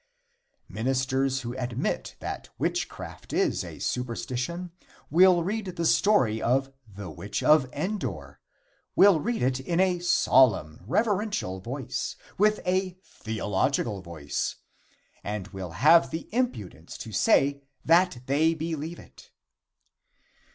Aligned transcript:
Ministers 0.67 1.41
who 1.41 1.55
admit 1.57 2.15
that 2.19 2.49
witchcraft 2.57 3.33
is 3.33 3.63
a 3.63 3.77
superstition 3.77 4.71
will 5.11 5.43
read 5.43 5.65
the 5.75 5.85
story 5.85 6.41
of 6.41 6.73
the 6.91 7.11
Witch 7.11 7.43
of 7.43 7.71
Endor 7.71 8.39
will 8.95 9.19
read 9.19 9.43
it 9.43 9.59
in 9.59 9.79
a 9.79 9.99
solemn, 9.99 10.81
reverential 10.87 11.59
voice 11.59 12.15
with 12.39 12.61
a 12.65 12.97
theological 13.03 14.01
voice 14.01 14.55
and 15.23 15.49
will 15.49 15.69
have 15.69 16.09
the 16.09 16.27
impudence 16.33 16.97
to 16.97 17.11
say 17.11 17.61
that 17.85 18.21
they 18.25 18.55
believe 18.55 18.97
it. 18.97 19.29